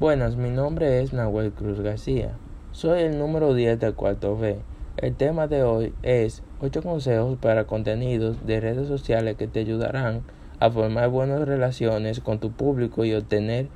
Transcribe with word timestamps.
Buenas, 0.00 0.36
mi 0.36 0.50
nombre 0.50 1.02
es 1.02 1.12
Nahuel 1.12 1.50
Cruz 1.50 1.80
García. 1.80 2.30
Soy 2.70 3.00
el 3.00 3.18
número 3.18 3.52
10 3.52 3.80
del 3.80 3.94
cuarto 3.94 4.38
B. 4.38 4.60
El 4.96 5.16
tema 5.16 5.48
de 5.48 5.64
hoy 5.64 5.92
es 6.04 6.44
8 6.60 6.84
consejos 6.84 7.36
para 7.36 7.64
contenidos 7.64 8.46
de 8.46 8.60
redes 8.60 8.86
sociales 8.86 9.34
que 9.36 9.48
te 9.48 9.58
ayudarán 9.58 10.22
a 10.60 10.70
formar 10.70 11.08
buenas 11.08 11.40
relaciones 11.40 12.20
con 12.20 12.38
tu 12.38 12.52
público 12.52 13.04
y 13.04 13.12
obtener 13.12 13.66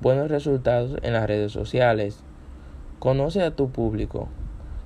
buenos 0.00 0.30
resultados 0.30 0.98
en 1.02 1.14
las 1.14 1.26
redes 1.26 1.50
sociales. 1.50 2.22
Conoce 3.00 3.42
a 3.42 3.50
tu 3.50 3.70
público. 3.70 4.28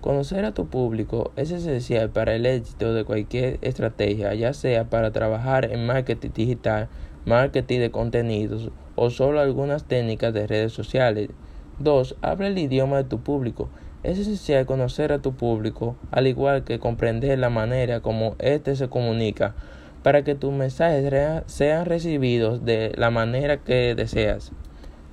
Conocer 0.00 0.46
a 0.46 0.54
tu 0.54 0.68
público 0.68 1.30
es 1.36 1.50
esencial 1.50 2.08
para 2.08 2.34
el 2.34 2.46
éxito 2.46 2.94
de 2.94 3.04
cualquier 3.04 3.58
estrategia, 3.60 4.32
ya 4.32 4.54
sea 4.54 4.88
para 4.88 5.10
trabajar 5.10 5.70
en 5.70 5.84
marketing 5.84 6.30
digital, 6.34 6.88
marketing 7.26 7.80
de 7.80 7.90
contenidos 7.90 8.70
o 8.96 9.10
solo 9.10 9.40
algunas 9.40 9.84
técnicas 9.84 10.34
de 10.34 10.46
redes 10.46 10.72
sociales. 10.72 11.30
2. 11.78 12.16
Habla 12.22 12.48
el 12.48 12.58
idioma 12.58 12.96
de 12.96 13.04
tu 13.04 13.20
público. 13.20 13.68
Es 14.02 14.18
esencial 14.18 14.66
conocer 14.66 15.12
a 15.12 15.20
tu 15.20 15.34
público, 15.34 15.96
al 16.10 16.26
igual 16.26 16.64
que 16.64 16.78
comprender 16.78 17.38
la 17.38 17.50
manera 17.50 18.00
como 18.00 18.34
éste 18.38 18.74
se 18.76 18.88
comunica, 18.88 19.54
para 20.02 20.22
que 20.22 20.34
tus 20.34 20.52
mensajes 20.52 21.12
sean 21.46 21.84
recibidos 21.86 22.64
de 22.64 22.92
la 22.96 23.10
manera 23.10 23.58
que 23.58 23.94
deseas. 23.94 24.52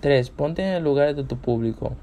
3. 0.01 0.29
Ponte 0.31 0.61
en 0.61 0.73
el 0.73 0.83
lugar 0.83 1.15
de 1.15 1.23
tu 1.23 1.37
público. 1.37 1.95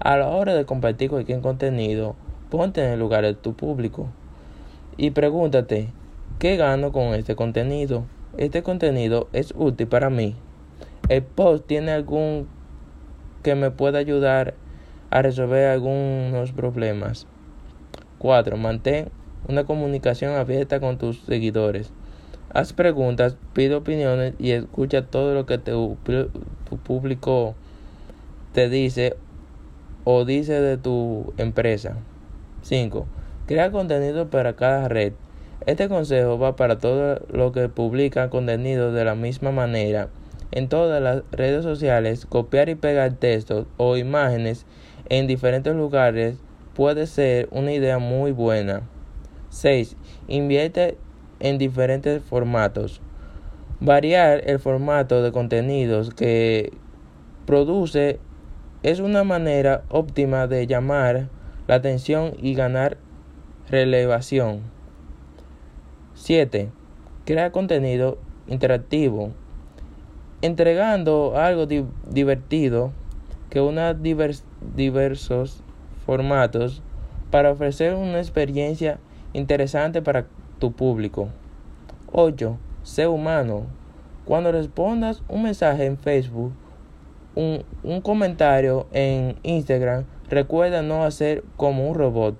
A 0.00 0.16
la 0.16 0.28
hora 0.28 0.54
de 0.54 0.64
compartir 0.64 1.10
cualquier 1.10 1.40
contenido, 1.40 2.16
ponte 2.50 2.84
en 2.84 2.90
el 2.90 2.98
lugar 2.98 3.24
de 3.24 3.34
tu 3.34 3.54
público 3.54 4.08
y 4.96 5.12
pregúntate, 5.12 5.88
¿qué 6.38 6.56
gano 6.56 6.92
con 6.92 7.14
este 7.14 7.36
contenido? 7.36 8.04
Este 8.36 8.62
contenido 8.62 9.28
es 9.32 9.54
útil 9.56 9.86
para 9.86 10.10
mí. 10.10 10.34
El 11.12 11.22
post 11.22 11.66
tiene 11.66 11.92
algún 11.92 12.48
que 13.42 13.54
me 13.54 13.70
pueda 13.70 13.98
ayudar 13.98 14.54
a 15.10 15.20
resolver 15.20 15.66
algunos 15.66 16.52
problemas. 16.52 17.26
4. 18.16 18.56
Mantén 18.56 19.10
una 19.46 19.64
comunicación 19.64 20.32
abierta 20.36 20.80
con 20.80 20.96
tus 20.96 21.20
seguidores. 21.20 21.92
Haz 22.54 22.72
preguntas, 22.72 23.36
pide 23.52 23.74
opiniones 23.74 24.32
y 24.38 24.52
escucha 24.52 25.04
todo 25.04 25.34
lo 25.34 25.44
que 25.44 25.58
tu 25.58 25.98
público 26.82 27.56
te 28.54 28.70
dice 28.70 29.14
o 30.04 30.24
dice 30.24 30.62
de 30.62 30.78
tu 30.78 31.34
empresa. 31.36 31.98
5. 32.62 33.06
Crea 33.46 33.70
contenido 33.70 34.30
para 34.30 34.56
cada 34.56 34.88
red. 34.88 35.12
Este 35.66 35.90
consejo 35.90 36.38
va 36.38 36.56
para 36.56 36.78
todos 36.78 37.20
los 37.30 37.52
que 37.52 37.68
publican 37.68 38.30
contenido 38.30 38.94
de 38.94 39.04
la 39.04 39.14
misma 39.14 39.50
manera 39.50 40.08
en 40.52 40.68
todas 40.68 41.02
las 41.02 41.22
redes 41.32 41.64
sociales. 41.64 42.26
Copiar 42.26 42.68
y 42.68 42.76
pegar 42.76 43.14
textos 43.14 43.66
o 43.76 43.96
imágenes 43.96 44.66
en 45.08 45.26
diferentes 45.26 45.74
lugares 45.74 46.36
puede 46.74 47.06
ser 47.06 47.48
una 47.50 47.72
idea 47.72 47.98
muy 47.98 48.32
buena. 48.32 48.82
6. 49.50 49.96
Invierte 50.28 50.96
en 51.40 51.58
diferentes 51.58 52.22
formatos. 52.22 53.00
Variar 53.80 54.42
el 54.48 54.60
formato 54.60 55.22
de 55.22 55.32
contenidos 55.32 56.14
que 56.14 56.72
produce 57.46 58.20
es 58.82 59.00
una 59.00 59.24
manera 59.24 59.82
óptima 59.88 60.46
de 60.46 60.66
llamar 60.66 61.28
la 61.66 61.74
atención 61.76 62.32
y 62.40 62.54
ganar 62.54 62.96
relevación. 63.68 64.60
7. 66.14 66.70
Crea 67.24 67.52
contenido 67.52 68.18
interactivo, 68.46 69.32
entregando 70.42 71.34
algo 71.36 71.66
divertido 71.66 72.92
que 73.48 73.60
una 73.60 73.94
diversos 73.94 75.62
formatos 76.04 76.82
para 77.30 77.52
ofrecer 77.52 77.94
una 77.94 78.18
experiencia 78.18 78.98
interesante 79.32 80.02
para 80.02 80.26
tu 80.58 80.72
público. 80.72 81.28
8. 82.12 82.58
Sé 82.82 83.06
humano. 83.06 83.66
Cuando 84.24 84.52
respondas 84.52 85.22
un 85.28 85.44
mensaje 85.44 85.86
en 85.86 85.96
Facebook, 85.96 86.52
un, 87.34 87.64
un 87.82 88.00
comentario 88.00 88.86
en 88.92 89.36
Instagram, 89.42 90.04
recuerda 90.28 90.82
no 90.82 91.04
hacer 91.04 91.44
como 91.56 91.88
un 91.88 91.94
robot. 91.94 92.36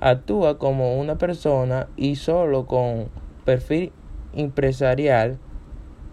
Actúa 0.00 0.58
como 0.58 0.98
una 0.98 1.18
persona 1.18 1.88
y 1.96 2.16
solo 2.16 2.66
con 2.66 3.08
perfil 3.44 3.92
empresarial, 4.34 5.38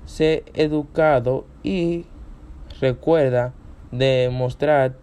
sé 0.10 0.44
educado 0.56 1.46
y 1.64 2.06
recuerda 2.82 3.54
demostrar 3.92 4.96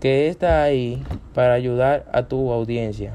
que 0.00 0.28
está 0.28 0.62
ahí 0.62 1.02
para 1.34 1.52
ayudar 1.52 2.06
a 2.12 2.22
tu 2.22 2.50
audiencia. 2.50 3.12